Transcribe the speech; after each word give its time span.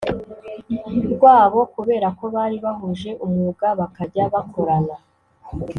rwabo 1.13 1.59
kubera 1.73 2.07
ko 2.17 2.23
bari 2.35 2.55
bahuje 2.65 3.09
umwuga 3.25 3.67
bakajya 3.79 4.23
bakorana 4.33 4.95